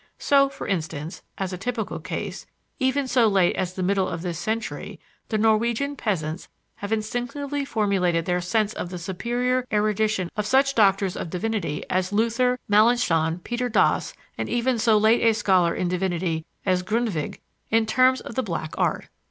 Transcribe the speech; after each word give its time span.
So, 0.17 0.49
for 0.49 0.65
instance, 0.65 1.21
as 1.37 1.53
a 1.53 1.59
typical 1.59 1.99
case, 1.99 2.47
even 2.79 3.07
so 3.07 3.27
late 3.27 3.55
as 3.55 3.73
the 3.75 3.83
middle 3.83 4.07
of 4.07 4.23
this 4.23 4.39
century, 4.39 4.99
the 5.29 5.37
Norwegian 5.37 5.95
peasants 5.95 6.47
have 6.77 6.91
instinctively 6.91 7.63
formulated 7.65 8.25
their 8.25 8.41
sense 8.41 8.73
of 8.73 8.89
the 8.89 8.97
superior 8.97 9.63
erudition 9.71 10.31
of 10.35 10.47
such 10.47 10.73
doctors 10.73 11.15
of 11.15 11.29
divinity 11.29 11.83
as 11.87 12.11
Luther, 12.11 12.57
Malanchthon, 12.67 13.43
Peder 13.43 13.69
Dass, 13.69 14.15
and 14.39 14.49
even 14.49 14.79
so 14.79 14.97
late 14.97 15.21
a 15.21 15.35
scholar 15.35 15.75
in 15.75 15.87
divinity 15.87 16.47
as 16.65 16.81
Grundtvig, 16.81 17.39
in 17.69 17.85
terms 17.85 18.21
of 18.21 18.33
the 18.33 18.41
Black 18.41 18.73
Art. 18.79 19.07